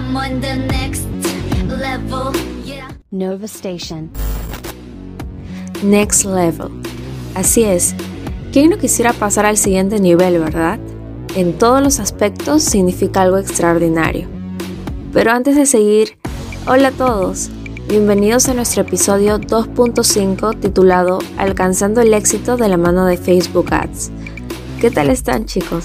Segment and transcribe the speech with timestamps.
[0.00, 1.06] I'm on the next
[1.68, 2.32] level,
[2.64, 2.88] yeah.
[3.10, 4.10] Nova Station.
[5.82, 6.70] Next level.
[7.34, 7.94] Así es.
[8.50, 10.78] ¿Quién no quisiera pasar al siguiente nivel, verdad?
[11.36, 14.26] En todos los aspectos significa algo extraordinario.
[15.12, 16.16] Pero antes de seguir,
[16.66, 17.50] hola a todos.
[17.86, 24.10] Bienvenidos a nuestro episodio 2.5 titulado Alcanzando el éxito de la mano de Facebook Ads.
[24.80, 25.84] ¿Qué tal están chicos?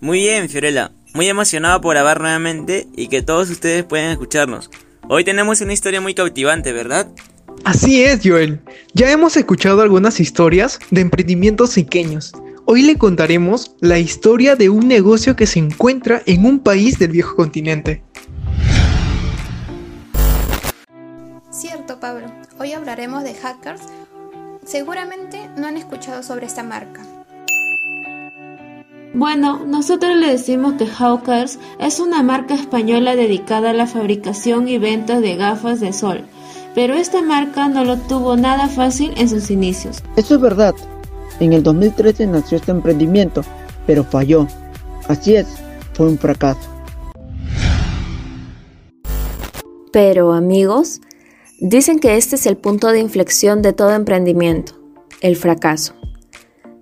[0.00, 0.92] Muy bien, Fiorella.
[1.16, 4.70] Muy emocionado por grabar nuevamente y que todos ustedes puedan escucharnos.
[5.08, 7.08] Hoy tenemos una historia muy cautivante, ¿verdad?
[7.64, 8.60] Así es, Joel.
[8.92, 12.34] Ya hemos escuchado algunas historias de emprendimientos pequeños.
[12.66, 17.12] Hoy le contaremos la historia de un negocio que se encuentra en un país del
[17.12, 18.02] viejo continente.
[21.50, 22.26] Cierto, Pablo.
[22.58, 23.80] Hoy hablaremos de hackers.
[24.66, 27.15] Seguramente no han escuchado sobre esta marca.
[29.16, 34.76] Bueno, nosotros le decimos que Hawkers es una marca española dedicada a la fabricación y
[34.76, 36.26] ventas de gafas de sol,
[36.74, 40.02] pero esta marca no lo tuvo nada fácil en sus inicios.
[40.16, 40.74] Eso es verdad.
[41.40, 43.40] En el 2013 nació este emprendimiento,
[43.86, 44.46] pero falló.
[45.08, 45.46] Así es,
[45.94, 46.60] fue un fracaso.
[49.92, 51.00] Pero amigos,
[51.58, 54.74] dicen que este es el punto de inflexión de todo emprendimiento,
[55.22, 55.94] el fracaso.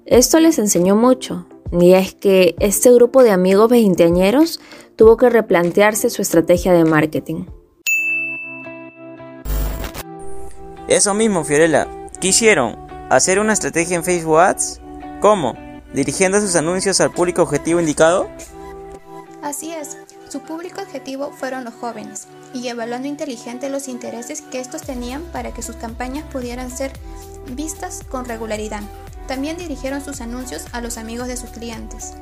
[0.05, 1.47] Esto les enseñó mucho,
[1.81, 4.61] y es que este grupo de amigos veinteañeros
[4.97, 7.47] tuvo que replantearse su estrategia de marketing.
[10.87, 11.89] Eso mismo, Fiorella.
[12.21, 12.77] ¿Qué hicieron?
[13.11, 14.81] ¿Hacer una estrategia en Facebook Ads?
[15.21, 15.55] ¿Cómo?
[15.93, 18.29] ¿Dirigiendo sus anuncios al público objetivo indicado?
[19.43, 19.97] Así es,
[20.29, 25.53] su público objetivo fueron los jóvenes, y evaluando inteligente los intereses que estos tenían para
[25.53, 26.93] que sus campañas pudieran ser
[27.55, 28.83] vistas con regularidad.
[29.27, 32.15] También dirigieron sus anuncios a los amigos de sus clientes.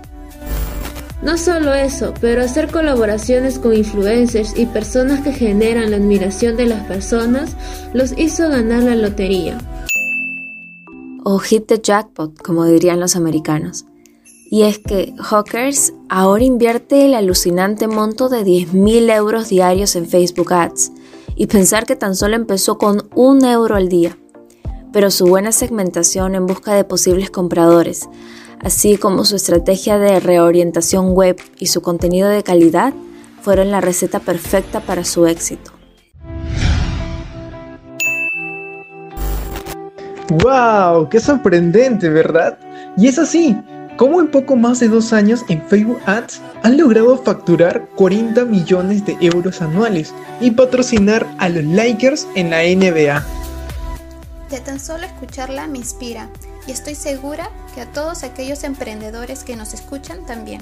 [1.22, 6.66] No solo eso, pero hacer colaboraciones con influencers y personas que generan la admiración de
[6.66, 7.56] las personas
[7.92, 9.58] los hizo ganar la lotería.
[11.24, 13.84] O hit the jackpot, como dirían los americanos.
[14.50, 20.52] Y es que Hawkers ahora invierte el alucinante monto de 10.000 euros diarios en Facebook
[20.52, 20.90] Ads.
[21.36, 24.18] Y pensar que tan solo empezó con un euro al día
[24.92, 28.08] pero su buena segmentación en busca de posibles compradores,
[28.60, 32.92] así como su estrategia de reorientación web y su contenido de calidad,
[33.40, 35.72] fueron la receta perfecta para su éxito.
[40.28, 41.08] ¡Wow!
[41.08, 42.58] ¡Qué sorprendente, ¿verdad?
[42.96, 43.56] Y es así,
[43.96, 49.04] como en poco más de dos años en Facebook Ads han logrado facturar 40 millones
[49.04, 53.41] de euros anuales y patrocinar a los Lakers en la NBA.
[54.60, 56.28] Tan solo escucharla me inspira
[56.66, 60.60] y estoy segura que a todos aquellos emprendedores que nos escuchan también.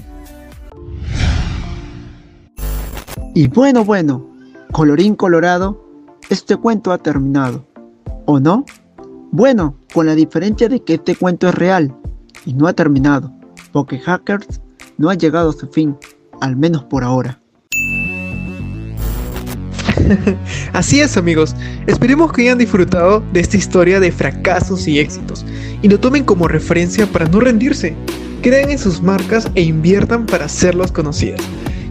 [3.35, 4.25] Y bueno, bueno,
[4.71, 5.85] colorín colorado,
[6.29, 7.65] este cuento ha terminado.
[8.25, 8.65] ¿O no?
[9.31, 11.93] Bueno, con la diferencia de que este cuento es real
[12.45, 13.31] y no ha terminado,
[13.73, 14.61] porque Hackers
[14.97, 15.97] no ha llegado a su fin,
[16.39, 17.40] al menos por ahora.
[20.73, 21.55] Así es amigos,
[21.87, 25.45] esperemos que hayan disfrutado de esta historia de fracasos y éxitos
[25.81, 27.95] y lo tomen como referencia para no rendirse.
[28.41, 31.41] Crean en sus marcas e inviertan para hacerlos conocidas.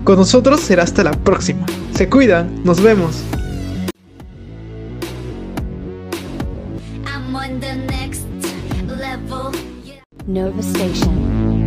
[0.05, 1.65] Con nosotros será hasta la próxima.
[1.95, 3.23] Se cuidan, nos vemos.
[10.27, 11.60] Nova Station.